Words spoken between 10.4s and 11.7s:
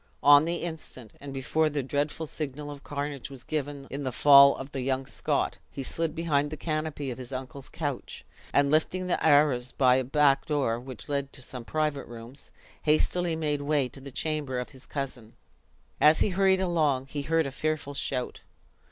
door which led to some